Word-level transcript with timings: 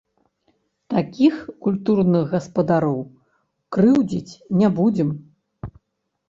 Такіх 0.93 1.35
культурных 1.65 2.23
гаспадароў 2.31 2.97
крыўдзіць 3.77 4.33
не 4.63 4.73
будзем. 4.81 5.13